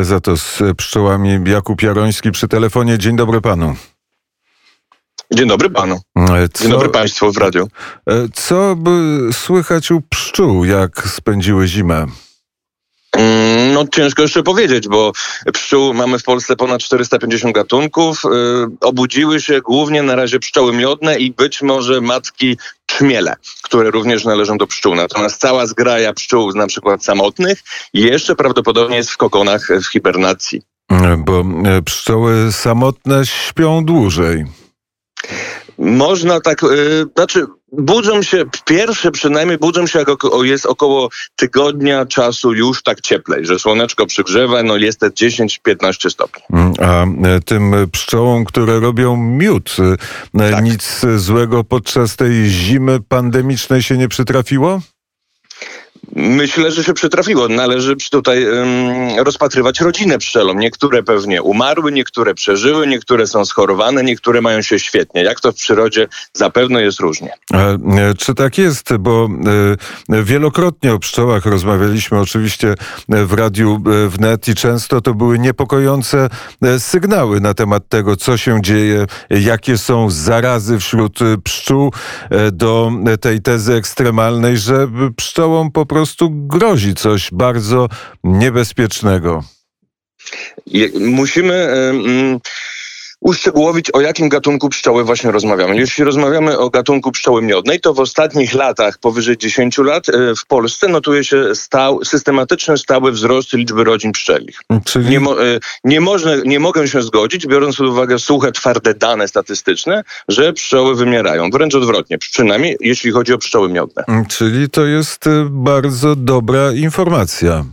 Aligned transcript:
Za 0.00 0.20
to 0.20 0.36
z 0.36 0.62
pszczołami 0.76 1.38
Jakub 1.46 1.82
Jaroński 1.82 2.30
przy 2.30 2.48
telefonie. 2.48 2.98
Dzień 2.98 3.16
dobry 3.16 3.40
panu. 3.40 3.76
Dzień 5.34 5.48
dobry 5.48 5.70
panu. 5.70 6.00
Co, 6.52 6.64
Dzień 6.64 6.72
dobry 6.72 6.88
państwu 6.88 7.32
w 7.32 7.36
radiu. 7.36 7.68
E, 8.10 8.28
co 8.34 8.76
by 8.76 9.28
słychać 9.32 9.90
u 9.90 10.00
pszczół, 10.00 10.64
jak 10.64 11.08
spędziły 11.08 11.66
zimę? 11.66 12.06
Mm, 13.18 13.72
no 13.72 13.84
ciężko 13.92 14.22
jeszcze 14.22 14.42
powiedzieć, 14.42 14.88
bo 14.88 15.12
pszczół 15.52 15.94
mamy 15.94 16.18
w 16.18 16.22
Polsce 16.22 16.56
ponad 16.56 16.80
450 16.80 17.54
gatunków. 17.54 18.24
Y, 18.24 18.28
obudziły 18.80 19.40
się 19.40 19.60
głównie 19.60 20.02
na 20.02 20.16
razie 20.16 20.38
pszczoły 20.38 20.72
miodne 20.72 21.18
i 21.18 21.30
być 21.30 21.62
może 21.62 22.00
matki 22.00 22.58
czmiele, 22.86 23.34
które 23.62 23.90
również 23.90 24.24
należą 24.24 24.58
do 24.58 24.66
pszczół. 24.66 24.94
Natomiast 24.94 25.40
cała 25.40 25.66
zgraja 25.66 26.12
pszczół, 26.12 26.52
na 26.54 26.66
przykład 26.66 27.04
samotnych, 27.04 27.62
jeszcze 27.94 28.36
prawdopodobnie 28.36 28.96
jest 28.96 29.10
w 29.10 29.16
kokonach 29.16 29.68
w 29.82 29.86
hibernacji. 29.92 30.62
Bo 31.18 31.44
e, 31.64 31.82
pszczoły 31.82 32.52
samotne 32.52 33.26
śpią 33.26 33.84
dłużej. 33.84 34.44
Można 35.78 36.40
tak, 36.40 36.62
yy, 36.62 37.06
znaczy 37.16 37.46
budzą 37.72 38.22
się, 38.22 38.44
pierwsze 38.64 39.10
przynajmniej 39.10 39.58
budzą 39.58 39.86
się 39.86 39.98
jak 39.98 40.08
oko, 40.08 40.44
jest 40.44 40.66
około 40.66 41.08
tygodnia 41.36 42.06
czasu 42.06 42.52
już 42.52 42.82
tak 42.82 43.00
cieplej, 43.00 43.46
że 43.46 43.58
słoneczko 43.58 44.06
przygrzewa, 44.06 44.62
no 44.62 44.76
jest 44.76 45.00
te 45.00 45.08
10-15 45.08 46.10
stopni. 46.10 46.42
Mm, 46.52 46.72
a 46.80 47.04
e, 47.28 47.40
tym 47.40 47.74
pszczołom, 47.92 48.44
które 48.44 48.80
robią 48.80 49.16
miód, 49.16 49.76
e, 50.34 50.50
tak. 50.50 50.64
nic 50.64 51.00
złego 51.16 51.64
podczas 51.64 52.16
tej 52.16 52.46
zimy 52.46 53.00
pandemicznej 53.08 53.82
się 53.82 53.98
nie 53.98 54.08
przytrafiło? 54.08 54.80
Myślę, 56.16 56.70
że 56.70 56.84
się 56.84 56.94
przytrafiło. 56.94 57.48
Należy 57.48 57.96
tutaj 58.10 58.46
um, 58.46 58.68
rozpatrywać 59.18 59.80
rodzinę 59.80 60.18
pszczelom. 60.18 60.58
Niektóre 60.58 61.02
pewnie 61.02 61.42
umarły, 61.42 61.92
niektóre 61.92 62.34
przeżyły, 62.34 62.86
niektóre 62.86 63.26
są 63.26 63.44
schorowane, 63.44 64.04
niektóre 64.04 64.40
mają 64.40 64.62
się 64.62 64.78
świetnie. 64.78 65.22
Jak 65.22 65.40
to 65.40 65.52
w 65.52 65.54
przyrodzie 65.54 66.08
zapewne 66.32 66.82
jest 66.82 67.00
różnie. 67.00 67.32
A, 67.52 67.56
e, 67.58 67.78
czy 68.18 68.34
tak 68.34 68.58
jest? 68.58 68.96
Bo 68.96 69.28
e, 70.08 70.22
wielokrotnie 70.22 70.94
o 70.94 70.98
pszczołach 70.98 71.46
rozmawialiśmy 71.46 72.20
oczywiście 72.20 72.74
w 73.08 73.32
radiu 73.32 73.82
e, 73.86 74.08
wnet 74.08 74.48
i 74.48 74.54
często 74.54 75.00
to 75.00 75.14
były 75.14 75.38
niepokojące 75.38 76.28
sygnały 76.78 77.40
na 77.40 77.54
temat 77.54 77.88
tego, 77.88 78.16
co 78.16 78.36
się 78.36 78.62
dzieje, 78.62 79.06
jakie 79.30 79.78
są 79.78 80.10
zarazy 80.10 80.78
wśród 80.78 81.18
pszczół 81.44 81.92
do 82.52 82.92
tej 83.20 83.42
tezy 83.42 83.74
ekstremalnej, 83.74 84.58
że 84.58 84.88
pszczołom 85.16 85.70
po 85.70 85.86
prostu 85.86 85.97
prostu 85.98 86.30
grozi 86.30 86.94
coś 86.94 87.28
bardzo 87.32 87.88
niebezpiecznego. 88.24 89.44
Musimy 91.00 91.68
uszczegółowić, 93.20 93.90
o 93.90 94.00
jakim 94.00 94.28
gatunku 94.28 94.68
pszczoły 94.68 95.04
właśnie 95.04 95.30
rozmawiamy. 95.30 95.76
Jeśli 95.76 96.04
rozmawiamy 96.04 96.58
o 96.58 96.70
gatunku 96.70 97.12
pszczoły 97.12 97.42
miodnej, 97.42 97.80
to 97.80 97.94
w 97.94 98.00
ostatnich 98.00 98.54
latach, 98.54 98.98
powyżej 98.98 99.36
10 99.36 99.78
lat, 99.78 100.08
e, 100.08 100.34
w 100.34 100.46
Polsce 100.46 100.88
notuje 100.88 101.24
się 101.24 101.54
stał, 101.54 102.04
systematyczny, 102.04 102.78
stały 102.78 103.12
wzrost 103.12 103.52
liczby 103.52 103.84
rodzin 103.84 104.12
pszczelich. 104.12 104.60
Czyli... 104.84 105.10
Nie, 105.10 105.20
mo, 105.20 105.44
e, 105.46 105.58
nie, 105.84 106.00
można, 106.00 106.32
nie 106.44 106.60
mogę 106.60 106.88
się 106.88 107.02
zgodzić, 107.02 107.46
biorąc 107.46 107.76
pod 107.76 107.86
uwagę 107.86 108.18
suche, 108.18 108.52
twarde 108.52 108.94
dane 108.94 109.28
statystyczne, 109.28 110.02
że 110.28 110.52
pszczoły 110.52 110.94
wymierają. 110.94 111.50
Wręcz 111.50 111.74
odwrotnie, 111.74 112.18
przynajmniej 112.18 112.76
jeśli 112.80 113.10
chodzi 113.10 113.32
o 113.32 113.38
pszczoły 113.38 113.68
miodne. 113.68 114.04
Czyli 114.28 114.70
to 114.70 114.86
jest 114.86 115.26
e, 115.26 115.30
bardzo 115.50 116.16
dobra 116.16 116.72
informacja. 116.72 117.64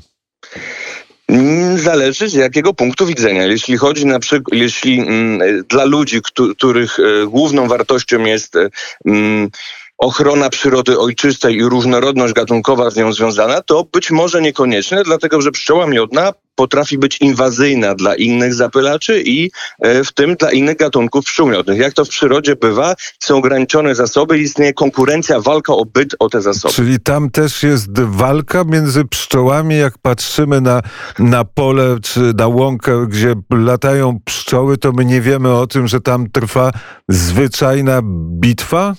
Mm, 1.28 1.78
zależy 1.78 2.30
z 2.30 2.34
jakiego 2.34 2.73
punktu 2.73 3.06
widzenia. 3.06 3.45
Jeśli 3.45 3.78
chodzi 3.78 4.06
na 4.06 4.20
przykład, 4.20 4.59
jeśli 4.59 5.00
mm, 5.00 5.64
dla 5.70 5.86
ludzi, 5.86 6.22
których 6.58 7.00
e, 7.00 7.28
główną 7.28 7.68
wartością 7.68 8.26
jest 8.26 8.56
e, 8.56 8.70
mm, 9.06 9.50
ochrona 9.98 10.50
przyrody 10.50 11.00
ojczystej 11.00 11.56
i 11.56 11.64
różnorodność 11.64 12.34
gatunkowa 12.34 12.90
z 12.90 12.96
nią 12.96 13.14
związana, 13.14 13.62
to 13.62 13.88
być 13.94 14.12
może 14.12 14.42
niekoniecznie, 14.42 15.03
dlatego 15.03 15.42
że 15.42 15.52
pszczoła 15.52 15.88
miodna 15.88 16.34
potrafi 16.56 16.97
być 16.97 17.22
inwazyjna 17.22 17.96
dla 17.96 18.16
innych 18.16 18.53
zapylaczy 18.53 19.24
i 19.25 19.52
e, 19.80 20.03
w 20.03 20.12
tym 20.12 20.36
dla 20.36 20.52
innych 20.52 20.78
gatunków 20.78 21.25
pszczół 21.25 21.47
miodnych. 21.47 21.80
Jak 21.80 21.94
to 21.94 22.06
w 22.06 22.09
przyrodzie 22.09 22.56
bywa, 22.56 22.96
są 23.19 23.38
ograniczone 23.38 23.96
zasoby, 23.96 24.40
istnieje 24.40 24.74
konkurencja, 24.74 25.42
walka 25.42 25.74
o 25.74 25.86
byt 25.86 26.16
o 26.19 26.30
te 26.30 26.42
zasoby. 26.42 26.74
Czyli 26.74 27.00
tam 27.00 27.30
też 27.30 27.64
jest 27.64 28.00
walka 28.00 28.64
między 28.64 29.06
pszczołami, 29.06 29.78
jak 29.78 29.98
patrzymy 29.98 30.62
na, 30.62 30.81
na 31.19 31.46
pole 31.46 31.98
czy 32.03 32.19
na 32.19 32.48
łąkę, 32.48 33.08
gdzie 33.09 33.36
latają 33.50 34.19
pszczoły, 34.25 34.78
to 34.78 34.92
my 34.92 35.06
nie 35.06 35.22
wiemy 35.22 35.53
o 35.53 35.68
tym, 35.68 35.88
że 35.88 36.02
tam 36.02 36.30
trwa 36.30 36.72
zwyczajna 37.09 38.02
bitwa? 38.40 38.96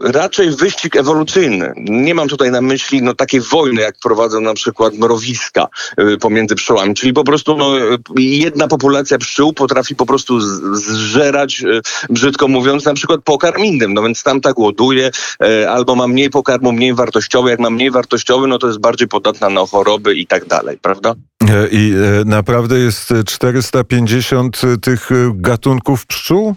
Raczej 0.00 0.50
wyścig 0.50 0.96
ewolucyjny. 0.96 1.72
Nie 1.76 2.14
mam 2.14 2.28
tutaj 2.28 2.50
na 2.50 2.60
myśli 2.60 3.02
no, 3.02 3.14
takiej 3.14 3.40
wojny, 3.40 3.80
jak 3.80 3.94
prowadzą 4.02 4.40
na 4.40 4.54
przykład 4.54 4.94
mrowiska 4.94 5.66
y, 6.00 6.18
pomiędzy 6.18 6.54
pszczołami, 6.54 6.94
czyli 6.94 7.12
po 7.12 7.24
prostu 7.24 7.56
no, 7.56 7.70
jedna 8.16 8.68
populacja 8.68 9.18
pszczół 9.18 9.52
potrafi 9.52 9.96
po 9.96 10.06
prostu 10.06 10.40
zżerać, 10.74 11.62
y, 11.62 11.80
brzydko 12.10 12.48
mówiąc, 12.48 12.84
na 12.84 12.94
przykład 12.94 13.20
pokarm 13.24 13.64
innym, 13.64 13.94
no 13.94 14.02
więc 14.02 14.22
tam 14.22 14.40
tak 14.40 14.54
głoduje, 14.54 15.10
y, 15.44 15.70
albo 15.70 15.94
ma 15.94 16.08
mniej 16.08 16.30
pokarmu, 16.30 16.72
mniej 16.72 16.94
wartościowy, 16.94 17.50
jak 17.50 17.60
ma 17.60 17.70
mniej 17.70 17.90
wartościowy, 17.90 18.46
no 18.46 18.58
to 18.58 18.66
jest 18.66 18.80
bardziej 18.80 19.08
podatna 19.08 19.48
na 19.48 19.66
choroby 19.66 20.14
i 20.14 20.26
tak 20.26 20.44
dalej, 20.44 20.78
prawda? 20.82 21.14
E, 21.48 21.68
I 21.68 21.92
e, 22.20 22.24
naprawdę 22.24 22.78
jest 22.78 23.14
450 23.26 24.60
tych 24.82 25.10
gatunków 25.34 26.06
pszczół? 26.06 26.56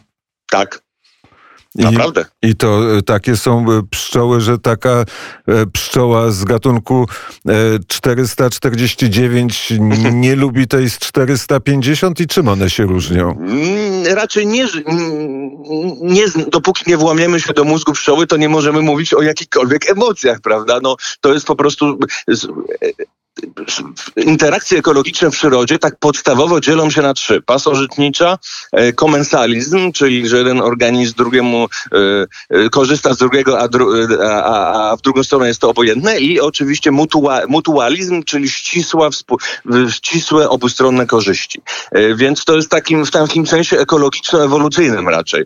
Tak. 0.51 0.88
Naprawdę. 1.79 2.25
I, 2.41 2.47
I 2.47 2.55
to 2.55 2.97
e, 2.97 3.01
takie 3.01 3.37
są 3.37 3.65
e, 3.71 3.81
pszczoły, 3.91 4.41
że 4.41 4.57
taka 4.57 4.89
e, 4.89 5.05
pszczoła 5.65 6.31
z 6.31 6.43
gatunku 6.43 7.05
449 7.87 9.73
nie 10.13 10.35
lubi 10.35 10.67
tej 10.67 10.89
z 10.89 10.99
450 10.99 12.19
i 12.19 12.27
czym 12.27 12.47
one 12.47 12.69
się 12.69 12.83
różnią? 12.83 13.31
Mm, 13.31 14.15
raczej 14.15 14.47
nie, 14.47 14.67
nie, 16.01 16.25
dopóki 16.51 16.83
nie 16.87 16.97
włamiemy 16.97 17.39
się 17.39 17.53
do 17.53 17.63
mózgu 17.63 17.93
pszczoły, 17.93 18.27
to 18.27 18.37
nie 18.37 18.49
możemy 18.49 18.81
mówić 18.81 19.13
o 19.13 19.21
jakichkolwiek 19.21 19.89
emocjach, 19.89 20.41
prawda? 20.41 20.79
No, 20.83 20.95
to 21.21 21.33
jest 21.33 21.45
po 21.45 21.55
prostu 21.55 21.99
interakcje 24.15 24.79
ekologiczne 24.79 25.31
w 25.31 25.33
przyrodzie 25.33 25.79
tak 25.79 25.99
podstawowo 25.99 26.59
dzielą 26.59 26.89
się 26.89 27.01
na 27.01 27.13
trzy. 27.13 27.41
Pasożytnicza, 27.41 28.37
e, 28.71 28.93
komensalizm, 28.93 29.91
czyli 29.91 30.27
że 30.27 30.37
jeden 30.37 30.61
organizm 30.61 31.13
drugiemu 31.17 31.67
e, 31.91 31.97
e, 32.49 32.69
korzysta 32.69 33.13
z 33.13 33.17
drugiego, 33.17 33.59
a, 33.59 33.67
dru, 33.67 33.91
a, 34.23 34.91
a, 34.91 34.97
w 34.97 35.01
drugą 35.01 35.23
stronę 35.23 35.47
jest 35.47 35.61
to 35.61 35.69
obojętne 35.69 36.19
i 36.19 36.39
oczywiście 36.39 36.91
mutua, 36.91 37.41
mutualizm, 37.47 38.23
czyli 38.23 38.49
ścisła, 38.49 39.09
ścisłe 39.89 40.49
obustronne 40.49 41.05
korzyści. 41.05 41.61
Więc 42.15 42.45
to 42.45 42.55
jest 42.55 42.69
takim, 42.69 43.05
w 43.05 43.11
takim 43.11 43.47
sensie 43.47 43.77
ekologiczno-ewolucyjnym 43.77 45.07
raczej. 45.07 45.43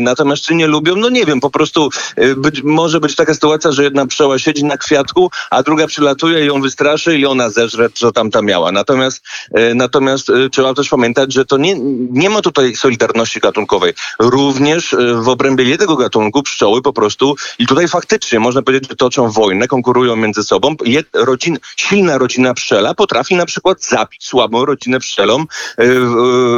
Natomiast 0.00 0.42
czy 0.42 0.54
nie 0.54 0.66
lubią? 0.66 0.96
No 0.96 1.08
nie 1.08 1.26
wiem, 1.26 1.40
po 1.40 1.50
prostu 1.50 1.90
być, 2.36 2.62
może 2.62 3.00
być 3.00 3.16
taka 3.16 3.34
sytuacja, 3.34 3.72
że 3.72 3.84
jedna 3.84 4.06
pszczoła 4.06 4.38
siedzi 4.38 4.64
na 4.64 4.76
kwiatku, 4.76 5.30
a 5.50 5.62
druga 5.62 5.86
przylatuje 5.86 6.44
i 6.44 6.46
ją 6.46 6.60
wystraszy 6.60 7.18
i 7.18 7.20
ona 7.30 7.50
zeżre, 7.50 7.90
co 7.94 8.12
tamta 8.12 8.42
miała. 8.42 8.72
Natomiast, 8.72 9.24
e, 9.54 9.74
natomiast 9.74 10.30
e, 10.30 10.50
trzeba 10.50 10.74
też 10.74 10.88
pamiętać, 10.88 11.32
że 11.32 11.44
to 11.44 11.56
nie, 11.56 11.74
nie 12.10 12.30
ma 12.30 12.42
tutaj 12.42 12.76
solidarności 12.76 13.40
gatunkowej. 13.40 13.92
Również 14.18 14.94
e, 14.94 15.14
w 15.14 15.28
obrębie 15.28 15.64
jednego 15.64 15.96
gatunku 15.96 16.42
pszczoły 16.42 16.82
po 16.82 16.92
prostu 16.92 17.36
i 17.58 17.66
tutaj 17.66 17.88
faktycznie 17.88 18.40
można 18.40 18.62
powiedzieć, 18.62 18.88
że 18.90 18.96
toczą 18.96 19.30
wojnę, 19.30 19.68
konkurują 19.68 20.16
między 20.16 20.44
sobą. 20.44 20.74
Jed, 20.84 21.06
rodzin, 21.14 21.58
silna 21.76 22.18
rodzina 22.18 22.54
pszczela 22.54 22.94
potrafi 22.94 23.36
na 23.36 23.46
przykład 23.46 23.84
zabić 23.84 24.26
słabą 24.26 24.64
rodzinę 24.64 25.00
pszczelą, 25.00 25.44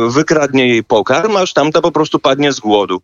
wykradnie 0.08 0.68
jej 0.68 0.84
pokarm, 0.84 1.36
aż 1.36 1.52
tamta 1.52 1.80
po 1.80 1.92
prostu 1.92 2.18
padnie 2.18 2.52
z 2.52 2.60
głodu. 2.60 3.02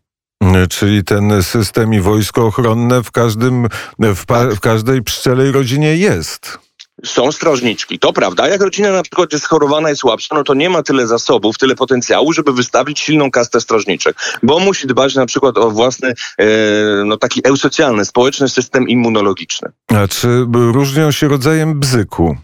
Czyli 0.70 1.04
ten 1.04 1.42
system 1.42 1.94
i 1.94 2.00
wojsko 2.00 2.46
ochronne 2.46 3.02
w 3.02 3.10
każdym, 3.10 3.68
w, 3.98 4.24
w 4.56 4.60
każdej 4.60 5.02
pszczelej 5.02 5.52
rodzinie 5.52 5.96
jest 5.96 6.67
są 7.04 7.32
strażniczki. 7.32 7.98
To 7.98 8.12
prawda. 8.12 8.48
Jak 8.48 8.60
rodzina 8.60 8.92
na 8.92 9.02
przykład 9.02 9.32
jest 9.32 9.46
chorowana 9.46 9.90
i 9.90 9.96
słabsza, 9.96 10.34
no 10.34 10.44
to 10.44 10.54
nie 10.54 10.70
ma 10.70 10.82
tyle 10.82 11.06
zasobów, 11.06 11.58
tyle 11.58 11.74
potencjału, 11.74 12.32
żeby 12.32 12.52
wystawić 12.52 13.00
silną 13.00 13.30
kastę 13.30 13.60
strażniczek, 13.60 14.16
bo 14.42 14.58
musi 14.58 14.86
dbać 14.86 15.14
na 15.14 15.26
przykład 15.26 15.58
o 15.58 15.70
własny, 15.70 16.14
e, 16.38 16.46
no 17.04 17.16
taki 17.16 17.40
eusocjalny, 17.44 18.04
społeczny 18.04 18.48
system 18.48 18.88
immunologiczny. 18.88 19.68
A 19.88 20.08
czy 20.08 20.46
różnią 20.52 21.10
się 21.10 21.28
rodzajem 21.28 21.80
bzyku? 21.80 22.36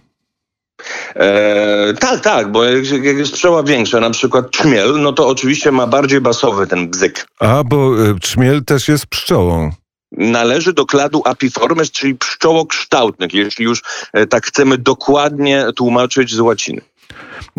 E, 1.16 1.94
tak, 2.00 2.20
tak, 2.20 2.52
bo 2.52 2.64
jak, 2.64 2.90
jak 2.90 3.16
jest 3.16 3.32
pszczoła 3.32 3.62
większa, 3.62 4.00
na 4.00 4.10
przykład 4.10 4.50
czmiel, 4.50 5.00
no 5.00 5.12
to 5.12 5.28
oczywiście 5.28 5.72
ma 5.72 5.86
bardziej 5.86 6.20
basowy 6.20 6.66
ten 6.66 6.90
bzyk. 6.90 7.26
A, 7.40 7.64
bo 7.64 8.04
e, 8.10 8.20
czmiel 8.20 8.64
też 8.64 8.88
jest 8.88 9.06
pszczołą 9.06 9.70
należy 10.16 10.72
do 10.72 10.86
kladu 10.86 11.22
apiformes, 11.24 11.90
czyli 11.90 12.14
pszczołokształtnych, 12.14 13.34
jeśli 13.34 13.64
już 13.64 13.82
e, 14.12 14.26
tak 14.26 14.46
chcemy 14.46 14.78
dokładnie 14.78 15.66
tłumaczyć 15.76 16.34
z 16.34 16.40
łaciny. 16.40 16.80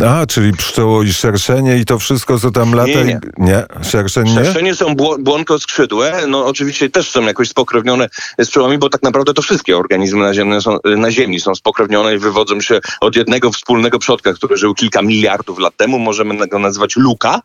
A, 0.05 0.25
czyli 0.25 0.53
pszczoło 0.53 1.03
i 1.03 1.13
szerszenie 1.13 1.77
i 1.77 1.85
to 1.85 1.99
wszystko, 1.99 2.39
co 2.39 2.51
tam 2.51 2.73
lata? 2.73 2.89
Nie, 2.89 3.03
nie. 3.03 3.19
Nie? 3.37 3.63
Szerszeń 3.83 4.25
nie? 4.25 4.33
Szerszenie 4.33 4.75
są 4.75 4.95
bło- 4.95 5.17
błonkoskrzydłe, 5.19 6.27
no 6.27 6.45
oczywiście 6.45 6.89
też 6.89 7.09
są 7.09 7.21
jakoś 7.21 7.49
spokrewnione 7.49 8.09
z 8.39 8.47
pszczołami, 8.47 8.77
bo 8.77 8.89
tak 8.89 9.03
naprawdę 9.03 9.33
to 9.33 9.41
wszystkie 9.41 9.77
organizmy 9.77 10.19
naziemne 10.19 10.61
są, 10.61 10.77
na 10.97 11.11
Ziemi 11.11 11.39
są 11.39 11.55
spokrewnione 11.55 12.15
i 12.15 12.17
wywodzą 12.17 12.61
się 12.61 12.79
od 13.01 13.15
jednego 13.15 13.51
wspólnego 13.51 13.99
przodka, 13.99 14.33
który 14.33 14.57
żył 14.57 14.73
kilka 14.73 15.01
miliardów 15.01 15.59
lat 15.59 15.77
temu. 15.77 15.99
Możemy 15.99 16.47
go 16.47 16.59
nazywać 16.59 16.95
Luka, 16.95 17.41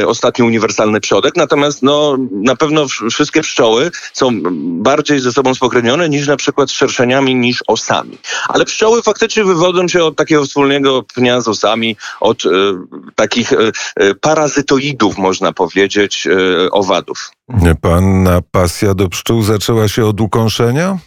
e, 0.00 0.06
ostatni 0.06 0.44
uniwersalny 0.44 1.00
przodek. 1.00 1.36
Natomiast 1.36 1.82
no, 1.82 2.16
na 2.30 2.56
pewno 2.56 2.86
wszystkie 3.10 3.40
pszczoły 3.40 3.90
są 4.12 4.30
bardziej 4.82 5.20
ze 5.20 5.32
sobą 5.32 5.54
spokrewnione 5.54 6.08
niż 6.08 6.26
na 6.26 6.36
przykład 6.36 6.70
z 6.70 6.72
szerszeniami, 6.72 7.34
niż 7.34 7.62
osami. 7.66 8.18
Ale 8.48 8.64
pszczoły 8.64 9.02
faktycznie 9.02 9.44
wywodzą 9.44 9.88
się 9.88 10.04
od 10.04 10.16
takiego 10.16 10.44
wspólnego 10.44 11.02
pnia 11.02 11.40
z 11.40 11.48
osami, 11.48 11.67
od 12.20 12.46
e, 12.46 12.48
takich 13.14 13.52
e, 13.52 13.56
e, 13.96 14.14
parazytoidów, 14.14 15.18
można 15.18 15.52
powiedzieć, 15.52 16.28
owadów. 16.72 17.30
Panna 17.80 18.40
pasja 18.50 18.94
do 18.94 19.08
pszczół 19.08 19.42
zaczęła 19.42 19.88
się 19.88 20.06
od 20.06 20.20
ukąszenia? 20.20 20.98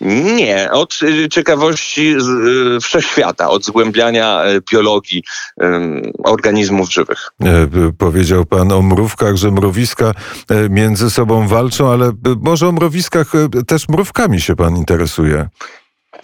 Nie, 0.00 0.68
od 0.72 0.98
ciekawości 1.30 2.16
wszechświata, 2.82 3.50
od 3.50 3.64
zgłębiania 3.64 4.42
biologii 4.72 5.22
organizmów 6.24 6.92
żywych. 6.92 7.30
Powiedział 7.98 8.44
pan 8.44 8.72
o 8.72 8.82
mrówkach, 8.82 9.36
że 9.36 9.50
mrowiska 9.50 10.12
między 10.70 11.10
sobą 11.10 11.48
walczą, 11.48 11.92
ale 11.92 12.12
może 12.40 12.68
o 12.68 12.72
mrowiskach 12.72 13.32
też 13.66 13.88
mrówkami 13.88 14.40
się 14.40 14.56
pan 14.56 14.76
interesuje. 14.76 15.48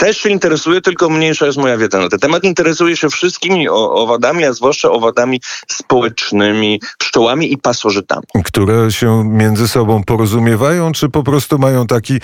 Też 0.02 0.18
się 0.18 0.28
interesuję, 0.28 0.80
tylko 0.80 1.10
mniejsza 1.10 1.46
jest 1.46 1.58
moja 1.58 1.76
wiedza 1.76 1.98
na 1.98 2.08
ten 2.08 2.18
temat. 2.18 2.44
Interesuję 2.44 2.96
się 2.96 3.08
wszystkimi 3.08 3.68
owadami, 3.68 4.44
a 4.44 4.52
zwłaszcza 4.52 4.90
owadami 4.90 5.40
społecznymi, 5.68 6.80
pszczołami 6.98 7.52
i 7.52 7.58
pasożytami. 7.58 8.26
które 8.44 8.92
się 8.92 9.24
między 9.24 9.68
sobą 9.68 10.04
porozumiewają, 10.04 10.92
czy 10.92 11.08
po 11.08 11.22
prostu 11.22 11.58
mają 11.58 11.86
taki 11.86 12.14
e, 12.14 12.18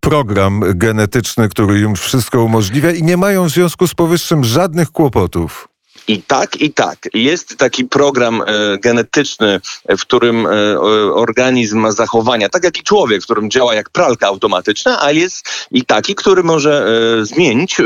program 0.00 0.62
genetyczny, 0.74 1.48
który 1.48 1.80
im 1.80 1.94
wszystko 1.96 2.42
umożliwia 2.42 2.90
i 2.90 3.02
nie 3.02 3.16
mają 3.16 3.44
w 3.44 3.50
związku 3.50 3.86
z 3.88 3.94
powyższym 3.94 4.44
żadnych 4.44 4.90
kłopotów. 4.90 5.71
I 6.08 6.22
tak, 6.22 6.60
i 6.60 6.72
tak. 6.72 6.98
Jest 7.14 7.56
taki 7.56 7.84
program 7.84 8.42
e, 8.42 8.44
genetyczny, 8.78 9.60
w 9.88 10.00
którym 10.00 10.46
e, 10.46 10.80
organizm 11.14 11.78
ma 11.78 11.92
zachowania, 11.92 12.48
tak 12.48 12.64
jak 12.64 12.78
i 12.78 12.82
człowiek, 12.82 13.20
w 13.20 13.24
którym 13.24 13.50
działa 13.50 13.74
jak 13.74 13.90
pralka 13.90 14.26
automatyczna, 14.26 15.02
a 15.02 15.10
jest 15.12 15.44
i 15.70 15.84
taki, 15.84 16.14
który 16.14 16.42
może 16.42 16.86
e, 17.20 17.24
zmienić 17.24 17.80
e, 17.80 17.84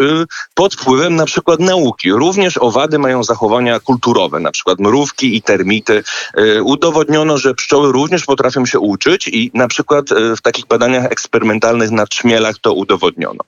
pod 0.54 0.74
wpływem 0.74 1.16
na 1.16 1.26
przykład 1.26 1.60
nauki. 1.60 2.12
Również 2.12 2.58
owady 2.58 2.98
mają 2.98 3.24
zachowania 3.24 3.80
kulturowe, 3.80 4.40
na 4.40 4.52
przykład 4.52 4.78
mrówki 4.78 5.36
i 5.36 5.42
termity. 5.42 6.02
E, 6.34 6.62
udowodniono, 6.62 7.38
że 7.38 7.54
pszczoły 7.54 7.92
również 7.92 8.24
potrafią 8.24 8.66
się 8.66 8.78
uczyć 8.78 9.28
i 9.28 9.50
na 9.54 9.68
przykład 9.68 10.12
e, 10.12 10.36
w 10.36 10.42
takich 10.42 10.66
badaniach 10.66 11.04
eksperymentalnych 11.04 11.90
na 11.90 12.06
trzmielach 12.06 12.58
to 12.58 12.72
udowodniono. 12.72 13.40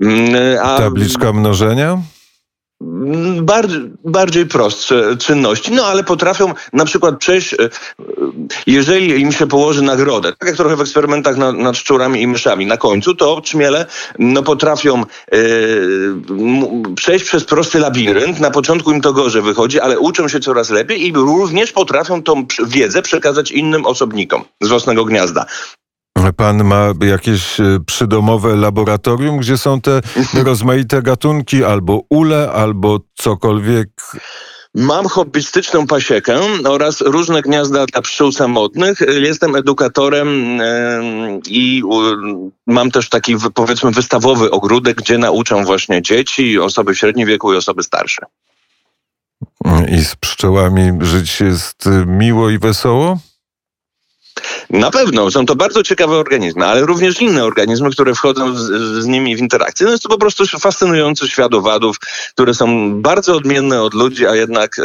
Mm, 0.00 0.34
a- 0.62 0.78
Tabliczka 0.78 1.32
mnożenia? 1.32 2.02
Bardziej, 3.42 3.80
bardziej 4.04 4.46
prostsze 4.46 5.16
czynności, 5.16 5.72
no 5.72 5.86
ale 5.86 6.04
potrafią 6.04 6.54
na 6.72 6.84
przykład 6.84 7.18
przejść, 7.18 7.54
e, 7.54 7.56
e, 7.64 7.68
jeżeli 8.66 9.20
im 9.20 9.32
się 9.32 9.46
położy 9.46 9.82
nagrodę, 9.82 10.32
tak 10.38 10.48
jak 10.48 10.56
trochę 10.56 10.76
w 10.76 10.80
eksperymentach 10.80 11.36
na, 11.36 11.52
nad 11.52 11.76
szczurami 11.76 12.22
i 12.22 12.26
myszami, 12.26 12.66
na 12.66 12.76
końcu 12.76 13.14
to 13.14 13.40
czmiele 13.40 13.86
no, 14.18 14.42
potrafią 14.42 15.02
e, 15.02 15.36
przejść 16.96 17.24
przez 17.24 17.44
prosty 17.44 17.78
labirynt, 17.78 18.40
na 18.40 18.50
początku 18.50 18.92
im 18.92 19.00
to 19.00 19.12
gorzej 19.12 19.42
wychodzi, 19.42 19.80
ale 19.80 19.98
uczą 19.98 20.28
się 20.28 20.40
coraz 20.40 20.70
lepiej 20.70 21.06
i 21.06 21.12
również 21.12 21.72
potrafią 21.72 22.22
tą 22.22 22.46
wiedzę 22.66 23.02
przekazać 23.02 23.50
innym 23.50 23.86
osobnikom 23.86 24.44
z 24.60 24.68
własnego 24.68 25.04
gniazda. 25.04 25.46
Pan 26.36 26.64
ma 26.64 26.92
jakieś 27.00 27.60
e, 27.60 27.78
przydomowe 27.86 28.56
laboratorium, 28.56 29.38
gdzie 29.38 29.58
są 29.58 29.80
te 29.80 30.00
rozmaite 30.44 31.02
gatunki, 31.02 31.64
albo 31.64 32.02
ule, 32.10 32.52
albo 32.52 33.00
cokolwiek. 33.14 33.88
Mam 34.74 35.06
hobbystyczną 35.06 35.86
pasiekę 35.86 36.40
oraz 36.64 37.00
różne 37.00 37.42
gniazda 37.42 37.86
dla 37.86 38.02
pszczół 38.02 38.32
samotnych. 38.32 38.98
Jestem 39.00 39.56
edukatorem 39.56 40.60
em, 40.60 41.40
i 41.46 41.82
mam 42.66 42.90
też 42.90 43.08
taki 43.08 43.36
powiedzmy 43.54 43.90
wystawowy 43.90 44.50
ogródek, 44.50 44.96
gdzie 44.96 45.18
nauczam 45.18 45.64
właśnie 45.64 46.02
dzieci, 46.02 46.58
osoby 46.58 46.94
w 46.94 46.98
średnim 46.98 47.28
wieku 47.28 47.54
i 47.54 47.56
osoby 47.56 47.82
starsze. 47.82 48.26
I 49.88 50.04
z 50.04 50.16
pszczołami 50.16 50.92
żyć 51.00 51.40
jest 51.40 51.86
e, 51.86 52.06
miło 52.06 52.50
i 52.50 52.58
wesoło? 52.58 53.18
Na 54.70 54.90
pewno, 54.90 55.30
są 55.30 55.46
to 55.46 55.56
bardzo 55.56 55.82
ciekawe 55.82 56.16
organizmy, 56.16 56.66
ale 56.66 56.80
również 56.80 57.20
inne 57.20 57.44
organizmy, 57.44 57.90
które 57.90 58.14
wchodzą 58.14 58.56
z, 58.56 58.62
z 59.02 59.06
nimi 59.06 59.36
w 59.36 59.38
interakcję. 59.38 59.86
No 59.86 59.92
jest 59.92 60.02
to 60.02 60.08
po 60.08 60.18
prostu 60.18 60.46
fascynujący 60.46 61.28
świat 61.28 61.54
owadów, 61.54 61.98
które 62.30 62.54
są 62.54 62.94
bardzo 63.02 63.36
odmienne 63.36 63.82
od 63.82 63.94
ludzi, 63.94 64.26
a 64.26 64.34
jednak 64.34 64.78
e, 64.78 64.82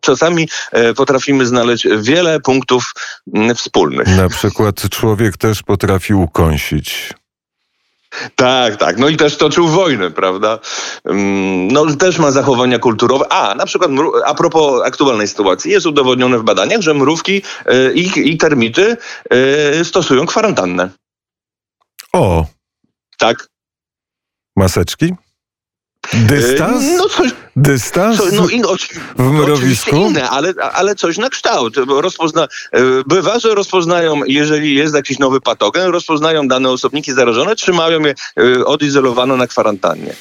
czasami 0.00 0.48
e, 0.72 0.94
potrafimy 0.94 1.46
znaleźć 1.46 1.88
wiele 1.98 2.40
punktów 2.40 2.92
m, 3.34 3.54
wspólnych. 3.54 4.16
Na 4.16 4.28
przykład 4.28 4.88
człowiek 4.90 5.36
też 5.36 5.62
potrafi 5.62 6.14
ukąsić. 6.14 7.14
Tak, 8.36 8.76
tak. 8.76 8.98
No 8.98 9.08
i 9.08 9.16
też 9.16 9.36
toczył 9.36 9.68
wojnę, 9.68 10.10
prawda? 10.10 10.58
Mm, 11.04 11.68
No 11.68 11.96
też 11.96 12.18
ma 12.18 12.30
zachowania 12.30 12.78
kulturowe. 12.78 13.24
A, 13.32 13.54
na 13.54 13.66
przykład 13.66 13.90
a 14.26 14.34
propos 14.34 14.82
aktualnej 14.84 15.28
sytuacji, 15.28 15.70
jest 15.70 15.86
udowodnione 15.86 16.38
w 16.38 16.42
badaniach, 16.42 16.80
że 16.80 16.94
mrówki 16.94 17.42
e, 17.66 17.92
i, 17.92 18.32
i 18.32 18.36
termity 18.38 18.96
e, 19.30 19.84
stosują 19.84 20.26
kwarantannę. 20.26 20.90
O, 22.12 22.46
Tak? 23.18 23.48
maseczki? 24.56 25.14
Dystans? 26.14 26.84
No 26.98 27.08
coś, 27.08 27.30
Dystans? 27.56 28.16
co, 28.16 28.24
no 28.32 28.48
i 28.48 28.62
oczy- 28.62 28.88
w 29.18 29.30
mrowisku? 29.30 29.54
oczywiście 29.54 29.96
inne, 29.96 30.30
ale, 30.30 30.54
ale 30.72 30.94
coś 30.94 31.18
na 31.18 31.30
kształt. 31.30 31.74
Rozpozna, 31.88 32.48
e, 32.72 32.80
bywa, 33.06 33.38
że 33.38 33.54
rozpoznają, 33.54 34.20
jeżeli 34.26 34.74
jest 34.74 34.94
jakiś 34.94 35.18
nowy 35.18 35.40
patogen, 35.40 35.90
rozpoznają 35.90 36.48
dane 36.48 36.70
osobniki 36.70 37.12
zarażone, 37.12 37.56
trzymają 37.56 38.00
je 38.00 38.14
e, 38.40 38.64
odizolowane 38.64 39.36
na 39.36 39.46
kwarantannie. 39.46 40.14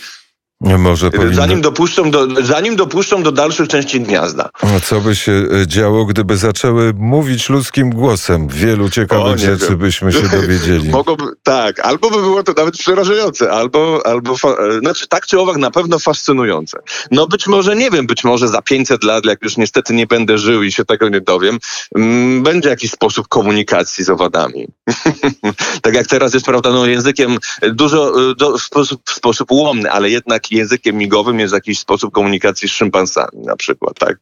Może 0.62 1.12
powinno... 1.12 1.36
Zanim 1.36 1.62
dopuszczą, 1.62 2.12
do, 2.12 2.28
zanim 2.44 2.76
dopuszczą 2.76 3.24
do 3.24 3.32
dalszych 3.32 3.68
części 3.68 4.02
gniazda. 4.02 4.50
A 4.62 4.80
Co 4.80 5.02
by 5.02 5.16
się 5.16 5.32
e, 5.32 5.68
działo, 5.68 6.06
gdyby 6.06 6.38
zaczęły 6.38 6.94
mówić 6.94 7.50
ludzkim 7.50 7.90
głosem? 7.90 8.48
Wielu 8.48 8.90
ciekawych 8.90 9.38
rzeczy 9.40 9.70
wiem. 9.70 9.78
byśmy 9.78 10.14
się 10.14 10.28
dowiedzieli. 10.28 10.90
Mogłoby, 10.98 11.24
tak, 11.44 11.80
albo 11.80 12.10
by 12.10 12.16
było 12.16 12.44
to 12.44 12.54
nawet 12.54 12.78
przerażające, 12.78 13.52
albo, 13.52 14.02
albo 14.06 14.34
e, 14.34 14.80
znaczy 14.80 15.08
tak 15.08 15.26
czy 15.26 15.40
owak 15.40 15.58
na 15.58 15.72
pewno 15.72 16.00
fascynujące. 16.00 16.80
No 17.12 17.28
być 17.28 17.48
może, 17.48 17.76
nie 17.76 17.92
wiem, 17.92 18.08
być 18.08 18.24
może 18.24 18.48
za 18.48 18.62
500 18.62 19.04
lat, 19.04 19.26
jak 19.26 19.44
już 19.44 19.58
niestety 19.58 19.94
nie 19.94 20.08
będę 20.08 20.38
żył 20.38 20.64
i 20.64 20.72
się 20.72 20.86
tego 20.86 21.10
nie 21.10 21.22
dowiem, 21.22 21.60
mm, 21.96 22.44
będzie 22.44 22.70
jakiś 22.70 22.92
sposób 22.92 23.28
komunikacji 23.28 24.04
z 24.04 24.10
owadami. 24.10 24.68
tak 25.82 25.94
jak 25.94 26.08
teraz 26.08 26.34
jest, 26.34 26.46
prawda, 26.46 26.70
no 26.70 26.86
językiem 26.86 27.38
dużo, 27.72 28.30
e, 28.32 28.36
do, 28.36 28.58
w, 28.58 28.62
sposób, 28.62 29.02
w 29.06 29.12
sposób 29.12 29.52
ułomny, 29.52 29.92
ale 29.92 30.10
jednak 30.10 30.47
językiem 30.52 30.98
migowym 30.98 31.40
jest 31.40 31.54
jakiś 31.54 31.80
sposób 31.80 32.14
komunikacji 32.14 32.70
z 32.70 32.72
szympansami 32.72 33.42
na 33.46 33.56
przykład, 33.56 34.00
tak? 34.00 34.18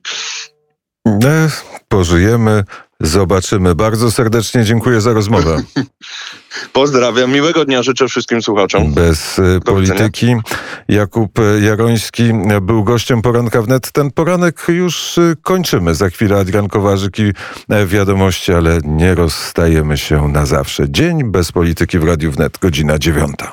E, 1.08 1.50
Pożyjemy, 1.88 2.64
zobaczymy. 3.00 3.76
Bardzo 3.76 4.12
serdecznie 4.12 4.64
dziękuję 4.64 5.02
za 5.02 5.14
rozmowę. 5.14 5.64
Pozdrawiam, 6.74 7.32
miłego 7.32 7.66
dnia 7.66 7.84
życzę 7.84 8.08
wszystkim 8.08 8.42
słuchaczom. 8.42 8.94
Bez 8.94 9.40
e, 9.40 9.60
polityki. 9.66 10.36
Jakub 10.88 11.40
e, 11.40 11.60
Jaroński 11.60 12.24
był 12.62 12.84
gościem 12.84 13.22
poranka 13.22 13.62
wnet. 13.62 13.92
Ten 13.92 14.12
poranek 14.12 14.64
już 14.68 15.18
e, 15.18 15.36
kończymy. 15.42 15.96
Za 15.96 16.10
chwilę 16.10 16.38
Adrian 16.38 16.68
Kowarzyk 16.68 17.20
i 17.20 17.34
e, 17.70 17.86
wiadomości, 17.86 18.54
ale 18.54 18.80
nie 18.84 19.16
rozstajemy 19.16 19.98
się 19.98 20.28
na 20.28 20.46
zawsze. 20.46 20.90
Dzień 20.90 21.24
bez 21.24 21.52
polityki 21.52 22.00
w 22.00 22.04
Radiu 22.04 22.32
Wnet, 22.32 22.58
godzina 22.58 23.00
dziewiąta. 23.00 23.52